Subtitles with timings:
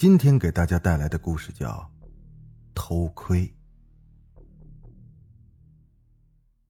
[0.00, 1.68] 今天给大家带来的故事叫
[2.74, 3.46] 《偷窥》。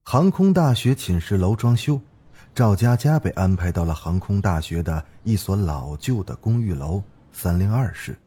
[0.03, 2.01] 航空大学寝室楼装修，
[2.53, 7.01] 赵佳佳被安排到了航空大学的一所老旧的公寓楼
[7.31, 8.19] 三零二室。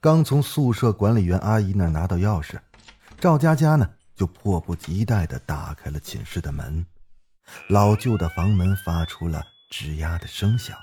[0.00, 2.58] 刚从宿舍管理员阿姨那拿到钥匙，
[3.20, 6.86] 赵佳佳呢就迫不及待的打开了寝室的门。
[7.68, 10.74] 老旧的房门发出了吱呀的声响，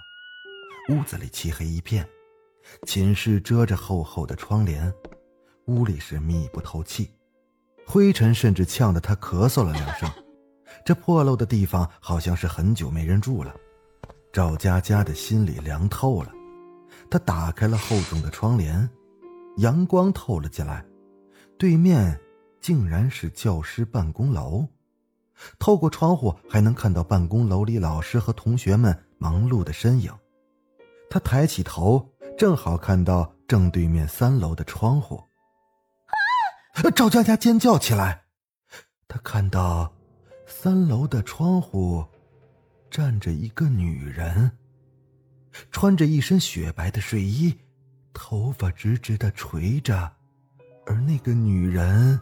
[0.91, 2.07] 屋子里漆黑一片，
[2.85, 4.93] 寝室遮着厚厚的窗帘，
[5.65, 7.09] 屋里是密不透气，
[7.85, 10.09] 灰尘甚至呛得他咳嗽了两声。
[10.85, 13.55] 这破漏的地方好像是很久没人住了。
[14.31, 16.31] 赵佳佳的心里凉透了，
[17.09, 18.89] 她打开了厚重的窗帘，
[19.57, 20.83] 阳光透了进来，
[21.57, 22.19] 对面
[22.59, 24.67] 竟然是教师办公楼。
[25.59, 30.11] 透过窗户还能看到办公楼里老师和同学们忙碌的身影。
[31.09, 35.23] 他抬起头，正好看到正对面三楼的窗户。
[36.95, 38.23] 赵佳佳尖叫起来，
[39.07, 39.93] 她看到
[40.45, 42.05] 三楼的窗户
[42.89, 44.51] 站着一个女人，
[45.71, 47.57] 穿着一身雪白的睡衣，
[48.13, 50.11] 头发直直的垂着，
[50.85, 52.19] 而那个女人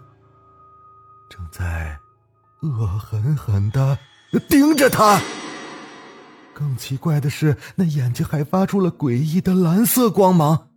[1.30, 1.98] 正在。
[2.64, 3.98] 恶狠狠的
[4.48, 5.20] 盯着他。
[6.54, 10.70] 更奇怪的是，那眼睛还发出了诡异的蓝色光芒。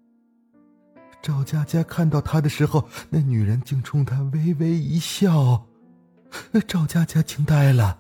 [1.22, 5.66] 赵佳佳看到他的时候，那女人竟冲他微微一笑。
[6.66, 7.98] 赵佳佳惊呆了，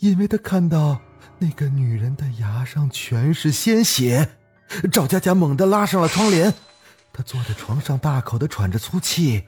[0.00, 1.00] 因为她看到
[1.38, 4.36] 那个女人的牙上全是鲜血。
[4.92, 6.52] 赵佳佳猛地拉上了窗帘，
[7.12, 9.44] 她坐在床上大口的喘着粗气。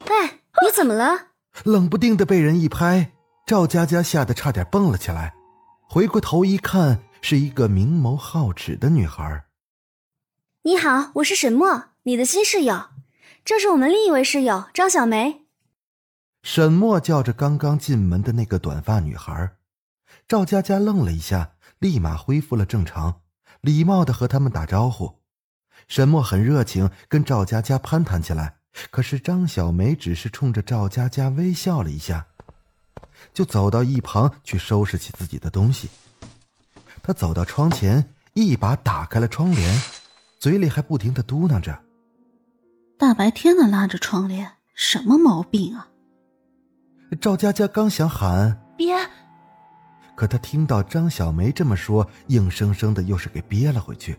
[0.00, 1.28] 哎，你怎么了？
[1.64, 3.12] 冷不丁的被人一拍，
[3.46, 5.34] 赵佳佳吓得差点蹦了起来。
[5.90, 9.46] 回过头一看，是一个明眸皓齿的女孩。
[10.64, 12.90] 你好，我是沈墨，你的新室友。
[13.42, 15.46] 这是我们另一位室友张小梅。
[16.42, 19.56] 沈墨叫着刚刚进门的那个短发女孩。
[20.28, 23.22] 赵佳佳愣了一下，立马恢复了正常，
[23.62, 25.22] 礼貌的和他们打招呼。
[25.86, 28.58] 沈墨很热情，跟赵佳佳攀谈起来。
[28.90, 32.26] 可是张小梅只是冲着赵佳佳微笑了一下，
[33.32, 35.88] 就走到一旁去收拾起自己的东西。
[37.02, 39.80] 他走到窗前，一把打开了窗帘，
[40.38, 41.78] 嘴里还不停的嘟囔着
[42.98, 45.88] ：“大白天的拉着窗帘，什么毛病啊？”
[47.20, 48.94] 赵佳佳刚想喊“别”，
[50.14, 54.18] 可她听到张小梅这么说，硬生生的又是给憋了回去。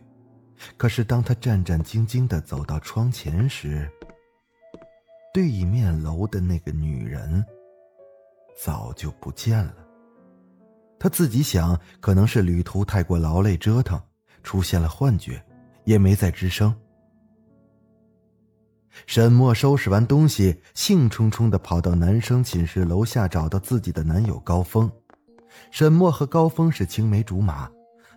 [0.75, 3.88] 可是当她战战兢兢的走到窗前时，
[5.31, 7.45] 对面楼的那个女人
[8.61, 9.73] 早就不见了。
[10.99, 13.97] 他自己想，可能是旅途太过劳累折腾，
[14.43, 15.41] 出现了幻觉，
[15.85, 16.75] 也没再吱声。
[19.07, 24.91] 沈墨收拾完东西，兴冲冲的跑到男生寝室楼下，找到自己的男友高峰。
[25.71, 27.69] 沈墨和高峰是青梅竹马，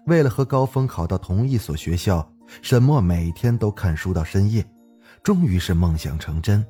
[0.07, 2.29] 为了和高峰考到同一所学校，
[2.63, 4.67] 沈墨每天都看书到深夜，
[5.23, 6.67] 终于是梦想成真。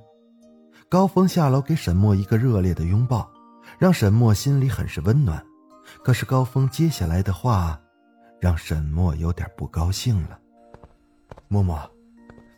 [0.91, 3.32] 高峰下楼给沈墨一个热烈的拥抱，
[3.79, 5.45] 让沈墨心里很是温暖。
[6.05, 7.79] 可是高峰接下来的话，
[8.41, 10.39] 让沈墨有点不高兴了。
[11.49, 11.79] 默默，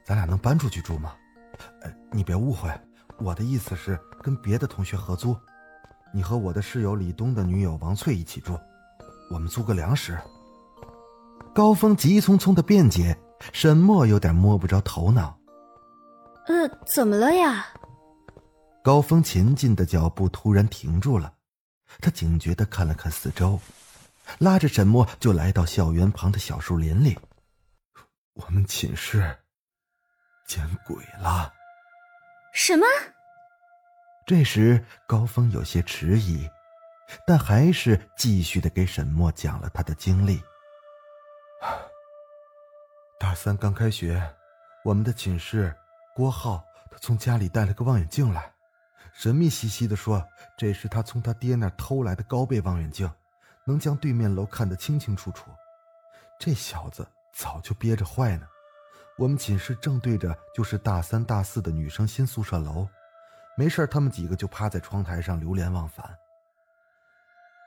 [0.04, 1.12] 咱俩能搬出去住吗？
[1.82, 2.70] 呃，你别误会，
[3.18, 5.36] 我的意思是跟别的同学合租，
[6.12, 8.58] 你和我的室友李东的女友王翠一起住，
[9.30, 10.18] 我们租个两室。
[11.54, 13.16] 高峰急匆匆的辩解，
[13.52, 15.36] 沈墨有点摸不着头脑。
[16.46, 17.66] 呃，怎么了呀？
[18.84, 21.32] 高峰前进的脚步突然停住了，
[22.02, 23.58] 他警觉的看了看四周，
[24.38, 27.18] 拉着沈墨就来到校园旁的小树林里。
[28.34, 29.38] 我们寝室
[30.46, 31.50] 见鬼了！
[32.52, 32.84] 什么？
[34.26, 36.46] 这时高峰有些迟疑，
[37.26, 40.42] 但还是继续的给沈墨讲了他的经历。
[43.18, 44.36] 大三刚开学，
[44.84, 45.74] 我们的寝室
[46.14, 48.53] 郭浩他从家里带了个望远镜来。
[49.12, 53.10] 神秘兮兮的说：“这是他从他爹那偷来的高倍望远镜，
[53.64, 55.50] 能将对面楼看得清清楚楚。”
[56.38, 58.46] 这小子早就憋着坏呢，
[59.16, 62.88] 我们寝室正对着就是大三、大四的女生新宿舍楼，
[63.56, 66.16] 没事他们几个就趴在窗台上流连忘返。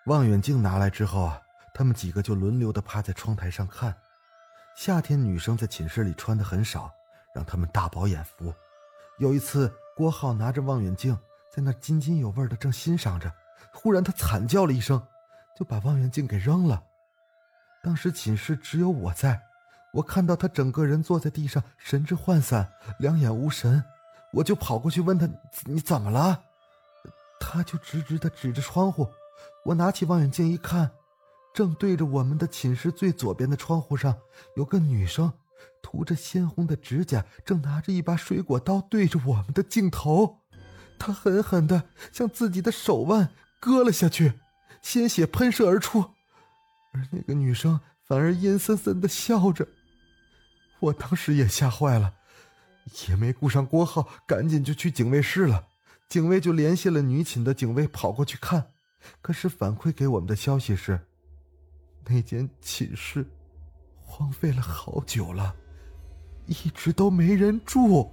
[0.07, 1.42] 望远镜拿来之后啊，
[1.74, 3.95] 他们几个就轮流的趴在窗台上看。
[4.75, 6.92] 夏天女生在寝室里穿的很少，
[7.34, 8.54] 让他们大饱眼福。
[9.18, 11.18] 有一次，郭浩拿着望远镜
[11.57, 13.33] 在那津津有味的正欣赏着，
[13.74, 15.01] 忽然他惨叫了一声，
[15.57, 16.83] 就把望远镜给扔了。
[17.81, 19.42] 当时寝室只有我在。
[19.92, 23.83] 我看到他整个人坐在地上，神志涣散，两眼无神，
[24.33, 25.27] 我就跑过去问他
[25.65, 26.44] ：“你怎么了？”
[27.42, 29.10] 他就直直的指着窗户。
[29.65, 30.92] 我拿起望远镜一看，
[31.56, 34.15] 正对着我们的寝室最左边的窗户上，
[34.56, 35.33] 有个女生，
[35.81, 40.38] 涂着鲜红的指甲，正拿着一把水果刀对着我们的镜头。
[40.97, 43.29] 他狠狠的向自己的手腕
[43.59, 44.33] 割了下去，
[44.81, 46.01] 鲜血喷射而出，
[46.94, 49.67] 而那个女生反而阴森森的笑着。
[50.79, 52.13] 我当时也吓坏了，
[53.07, 55.67] 也没顾上郭浩，赶紧就去警卫室了。
[56.07, 58.71] 警卫就联系了女寝的警卫跑过去看，
[59.21, 61.00] 可是反馈给我们的消息是，
[62.05, 63.25] 那间寝室
[64.01, 65.53] 荒废了好久了，
[66.45, 68.09] 一直都没人住，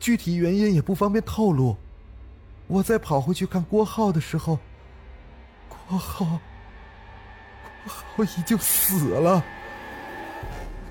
[0.00, 1.76] 具体原因也不方便透露。
[2.66, 4.58] 我再跑回去看郭浩的时候，
[5.68, 6.40] 郭浩，
[7.84, 9.44] 郭浩已经死了。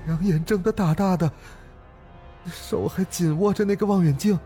[0.06, 1.30] 两眼睁得大大的，
[2.46, 4.38] 手还紧握着那个望远镜。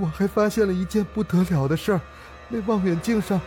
[0.00, 2.00] 我还发现了一件不得了的事儿，
[2.48, 3.40] 那望远镜上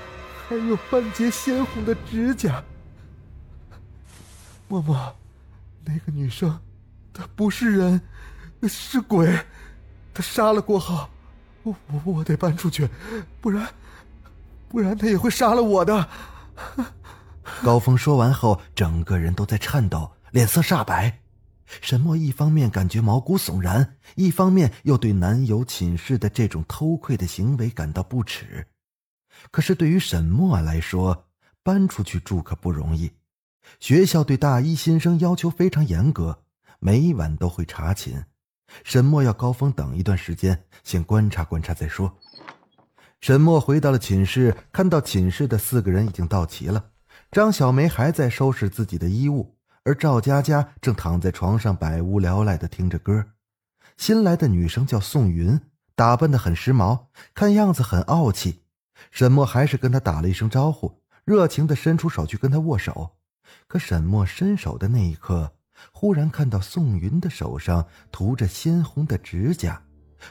[0.47, 2.63] 还有半截鲜红的指甲。
[4.69, 5.15] 默默，
[5.83, 6.57] 那个女生，
[7.13, 8.01] 她不是人，
[8.63, 9.27] 是鬼，
[10.13, 11.09] 她杀了郭浩，
[11.87, 12.89] 我我得搬出去，
[13.41, 13.67] 不然，
[14.69, 16.07] 不然他也会杀了我的。
[17.63, 20.11] 高峰说完后，整个人都在颤抖。
[20.31, 21.19] 脸色煞白，
[21.81, 28.67] 沈墨一方面感觉毛骨悚然，一方面又对男友寝室的这种偷窥的行为感到不耻。
[29.51, 31.27] 可是对于沈墨来说，
[31.63, 33.11] 搬出去住可不容易。
[33.79, 36.43] 学校对大一新生要求非常严格，
[36.79, 38.25] 每晚都会查寝。
[38.83, 42.17] 沈墨要高峰等一段时间，先观察观察再说。
[43.21, 46.91] 沈墨回到了寝室，看到寝室的四个人已经到齐了，
[47.31, 49.55] 张小梅还在收拾自己的衣物。
[49.83, 53.27] 而赵佳佳正躺在床上百无聊赖的听着歌，
[53.95, 55.61] 新来的女生叫宋云，
[55.95, 58.63] 打扮的很时髦，看样子很傲气。
[59.11, 63.11] 沈墨还是跟她打了一声招呼，热情的伸出手去跟她握手。
[63.65, 65.53] 可沈墨伸手的那一刻，
[65.91, 69.81] 忽然看到宋云的手上涂着鲜红的指甲，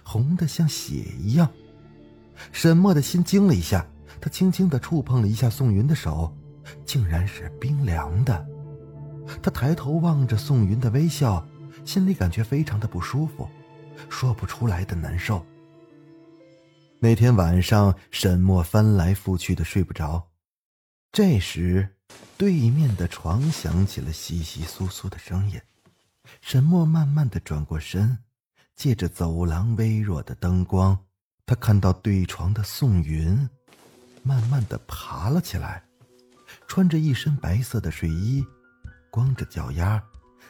[0.02, 1.50] 红的像血一样。
[2.52, 3.86] 沈墨的心惊了一下，
[4.20, 6.36] 他轻轻的触碰了一下宋云的手，
[6.84, 8.46] 竟然是冰凉的。
[9.42, 11.46] 他抬头望着宋云的微笑，
[11.84, 13.48] 心里感觉非常的不舒服，
[14.08, 15.44] 说不出来的难受。
[17.00, 20.28] 那天晚上，沈墨翻来覆去的睡不着。
[21.12, 21.95] 这时，
[22.36, 25.60] 对面的床响起了窸窸窣窣的声音。
[26.40, 28.18] 沈墨慢慢的转过身，
[28.74, 30.98] 借着走廊微弱的灯光，
[31.46, 33.48] 他看到对床的宋云，
[34.22, 35.84] 慢慢的爬了起来，
[36.66, 38.44] 穿着一身白色的睡衣。
[39.08, 40.02] 光着脚丫，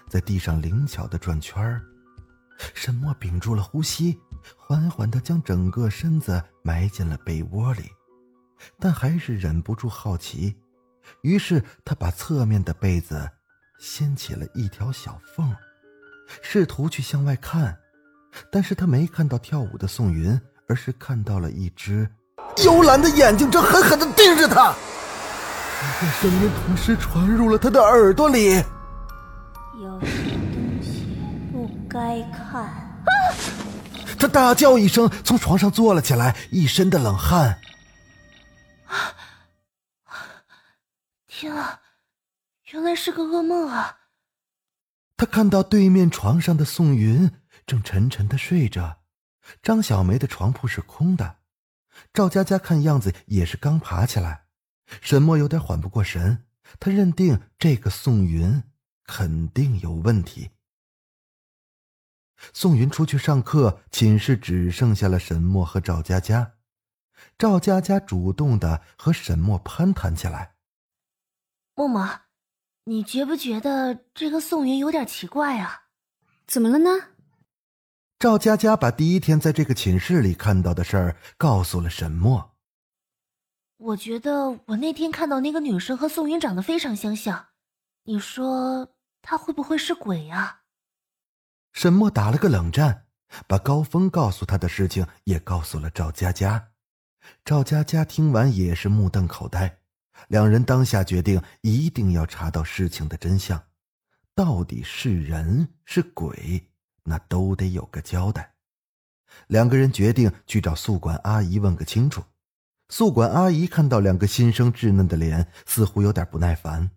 [0.08, 1.84] 在地上灵巧的转圈儿。
[2.74, 4.18] 沈墨屏住了呼吸，
[4.56, 7.88] 缓缓的将整个身子埋进了被窝里，
[8.80, 10.56] 但还是忍不住好奇。
[11.22, 13.28] 于是他把侧面的被子
[13.78, 15.54] 掀起了一条小缝，
[16.42, 17.76] 试图去向外看，
[18.50, 22.08] 但是他没看到跳舞的宋云，而是看到了一只
[22.64, 24.74] 幽蓝的眼睛，正狠狠的盯着他。
[25.78, 28.54] 一个声音同时传入了他的耳朵里
[29.82, 30.06] ：“有些
[30.52, 31.06] 东西
[31.52, 32.82] 不该看。”
[34.18, 37.58] 他大叫一声，从床上坐了起来，一身的冷汗。
[41.38, 41.82] 天啊，
[42.72, 43.98] 原来是个噩梦啊！
[45.18, 47.30] 他看到对面床上的宋云
[47.66, 49.02] 正沉沉的睡着，
[49.62, 51.40] 张小梅的床铺是空的，
[52.14, 54.46] 赵佳佳看样子也是刚爬起来。
[55.02, 56.46] 沈墨有点缓不过神，
[56.80, 58.62] 他认定这个宋云
[59.04, 60.52] 肯定有问题。
[62.54, 66.54] 宋云出去上课，寝室只剩下了沈墨和赵佳佳。
[67.36, 70.54] 赵佳佳主动的和沈墨攀谈起来
[71.78, 72.08] ：“默默，
[72.84, 75.82] 你觉不觉得这个宋云有点奇怪啊？
[76.46, 76.90] 怎么了呢？”
[78.18, 82.56] 赵佳佳把第一天在这个寝室里看到的事儿告诉了沈墨。
[83.76, 87.48] 我觉得我那天看到那个女生和宋云长得非常相像，
[88.04, 90.62] 你说她会不会是鬼啊？
[91.74, 93.04] 沈墨打了个冷战，
[93.46, 96.70] 把高峰告诉他的事情也告诉了赵佳佳。
[97.44, 99.80] 赵佳佳听完也是目瞪口呆，
[100.28, 103.62] 两人当下决定一定要查到事情的真相，
[104.34, 106.68] 到底是人是鬼，
[107.04, 108.54] 那都得有个交代。
[109.48, 112.24] 两个人决定去找宿管阿姨问个清楚。
[112.88, 116.90] 宿管阿姨看到两个新生稚嫩的脸，似乎有点不耐烦。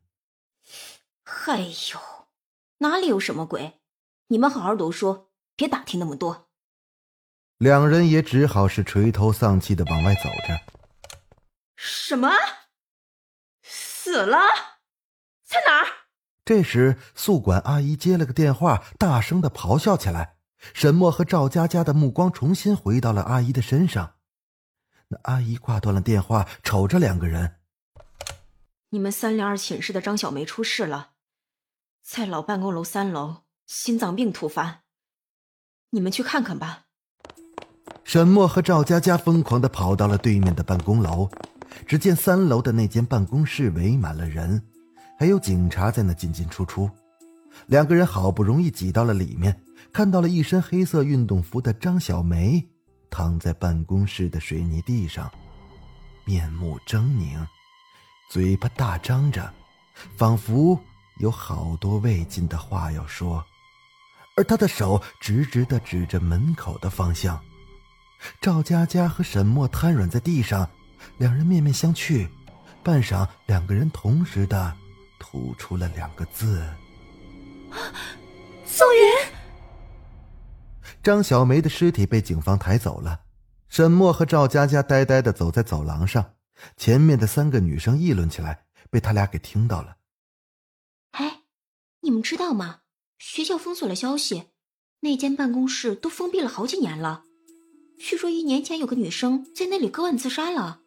[1.47, 1.99] 哎呦，
[2.77, 3.79] 哪里有什么鬼？
[4.27, 6.49] 你们好好读书，别打听那么多。
[7.57, 10.61] 两人也只好是垂头丧气的往外走着。
[11.75, 12.29] 什么？
[14.09, 14.39] 死了？
[15.45, 15.85] 在哪儿？
[16.43, 20.37] 这时，宿管阿姨接了个电话，大声的咆哮起来。
[20.73, 24.15] 沈墨和赵佳佳的目光重新回到了阿姨的身上。
[25.09, 27.57] 那阿姨挂断了电话，瞅着两个人
[28.89, 31.11] ：“你们三零二寝室的张小梅出事了，
[32.03, 34.81] 在老办公楼三楼，心脏病突发。
[35.91, 36.85] 你们去看看吧。”
[38.03, 41.29] 沈墨和赵佳佳疯狂的跑到了对面的办公楼，
[41.85, 44.61] 只见三楼的那间办公室围满了人，
[45.17, 46.89] 还有警察在那进进出出。
[47.67, 49.61] 两个人好不容易挤到了里面，
[49.91, 52.65] 看到了一身黑色运动服的张小梅
[53.09, 55.29] 躺在办公室的水泥地上，
[56.25, 57.45] 面目狰狞，
[58.29, 59.51] 嘴巴大张着，
[60.15, 60.79] 仿佛
[61.19, 63.43] 有好多未尽的话要说，
[64.37, 67.39] 而他的手直直的指着门口的方向。
[68.39, 70.69] 赵佳佳和沈墨瘫软在地上，
[71.17, 72.27] 两人面面相觑，
[72.83, 74.75] 半晌，两个人同时的
[75.19, 76.67] 吐出了两个字。
[78.65, 79.33] 宋云，
[81.03, 83.21] 张小梅的尸体被警方抬走了。
[83.67, 86.33] 沈墨和赵佳佳呆呆的走在走廊上，
[86.75, 89.97] 前面的三个女生议论起来，被他俩给听到了。
[91.11, 91.41] 哎，
[92.01, 92.79] 你们知道吗？
[93.19, 94.45] 学校封锁了消息，
[95.01, 97.23] 那间办公室都封闭了好几年了。
[97.99, 100.79] 据说一年前有个女生在那里割腕自杀了，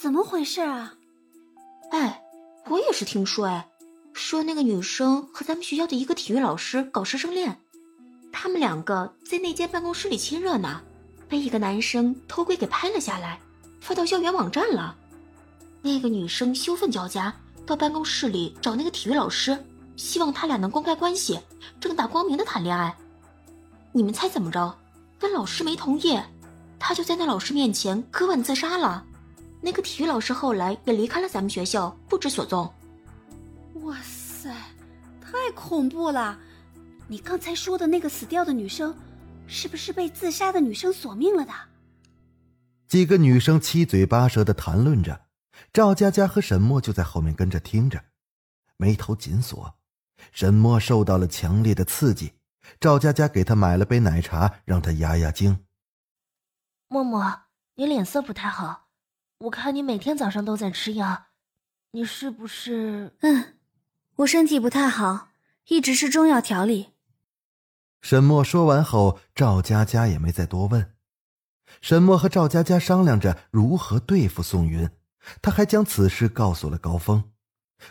[0.00, 0.94] 怎么回事啊？
[1.90, 2.22] 哎，
[2.66, 3.68] 我也是听说，哎。
[4.12, 7.58] 说那个女生和咱们学校的一个体育老师搞师生恋，
[8.32, 10.80] 他们两个在那间办公室里亲热呢，
[11.28, 13.40] 被一个男生偷窥给拍了下来，
[13.80, 14.96] 发到校园网站了。
[15.82, 17.34] 那个女生羞愤交加，
[17.66, 19.58] 到办公室里找那个体育老师，
[19.96, 21.40] 希望他俩能公开关系，
[21.80, 22.96] 正大光明的谈恋爱。
[23.90, 24.78] 你们猜怎么着？
[25.18, 26.16] 那老师没同意，
[26.78, 29.04] 他就在那老师面前割腕自杀了。
[29.64, 32.70] 那个体育老师后来也离开了咱们学校，不知所踪。
[33.76, 34.54] 哇塞，
[35.22, 36.38] 太恐怖了！
[37.08, 38.94] 你刚才说的那个死掉的女生，
[39.46, 41.52] 是不是被自杀的女生索命了的？
[42.88, 45.22] 几个女生七嘴八舌的谈论着，
[45.72, 48.04] 赵佳佳和沈墨就在后面跟着听着，
[48.76, 49.74] 眉头紧锁。
[50.30, 52.34] 沈墨受到了强烈的刺激，
[52.78, 55.64] 赵佳佳给他买了杯奶茶，让他压压惊。
[56.88, 57.40] 默默，
[57.76, 58.83] 你脸色不太好，
[59.44, 61.26] 我看你每天早上都在吃药，
[61.90, 63.12] 你是不是……
[63.20, 63.58] 嗯。
[64.16, 65.28] 我身体不太好，
[65.68, 66.92] 一直吃中药调理。
[68.00, 70.94] 沈墨说完后，赵佳佳也没再多问。
[71.82, 74.88] 沈墨和赵佳佳商量着如何对付宋云，
[75.42, 77.24] 他还将此事告诉了高峰。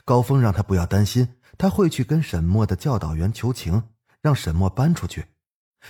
[0.05, 3.89] 高峰让他不要担心，他会去跟沈墨的教导员求情，
[4.21, 5.27] 让沈墨搬出去。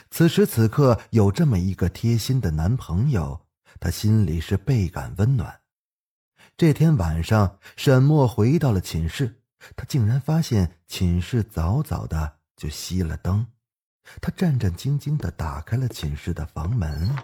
[0.10, 3.46] 此时此刻有这么一个贴心的男朋友，
[3.80, 5.62] 他心里是倍感温暖。
[6.56, 9.42] 这天晚上，沈墨回到了寝室。
[9.78, 13.48] 他竟然发现寝室早早的就熄了灯，
[14.22, 17.16] 他战战兢兢的打开了寝室的房门。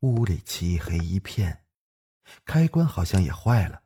[0.00, 1.60] 屋里漆黑一片，
[2.44, 3.80] 开关好像也坏了，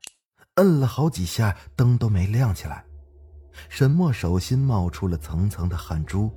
[0.54, 2.84] 摁了好几下灯都没亮起来。
[3.68, 6.32] 沈墨手心冒出了层层的汗珠，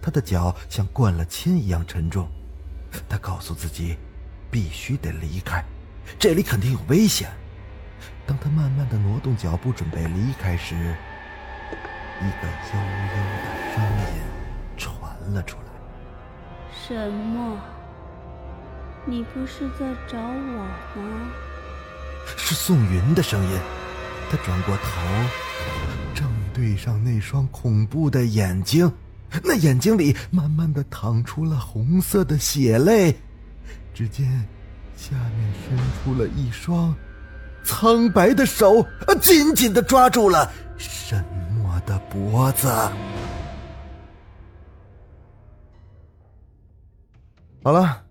[0.00, 2.30] 他的脚像灌了铅一样沉重。
[3.08, 3.96] 他告诉自己，
[4.50, 5.64] 必须得离开，
[6.18, 7.30] 这里肯定有危险。
[8.26, 14.22] 当他慢慢的挪动脚步准备离开时，一个悠悠的声音
[14.76, 15.64] 传了出来
[16.72, 17.58] ：“沈墨，
[19.04, 20.66] 你不是在找我
[20.96, 21.30] 吗？”
[22.36, 23.58] 是宋云的声音。
[24.30, 24.82] 他转过头，
[26.14, 28.92] 正对上那双恐怖的眼睛，
[29.42, 33.14] 那眼睛里慢慢的淌出了红色的血泪。
[33.94, 34.26] 只见
[34.96, 36.94] 下面伸出了一双。
[37.62, 38.84] 苍白的手
[39.20, 41.22] 紧紧的抓住了沈
[41.52, 42.66] 墨的脖子。
[47.62, 48.02] 好了，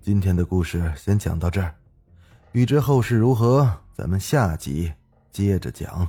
[0.00, 1.74] 今天的故事先讲到这儿，
[2.52, 4.92] 欲知后事如何，咱们下集
[5.32, 6.08] 接着讲。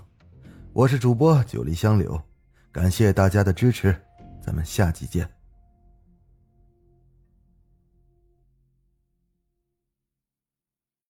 [0.72, 2.22] 我是主播九黎香柳，
[2.72, 4.00] 感谢大家的支持，
[4.46, 5.43] 咱们下集见。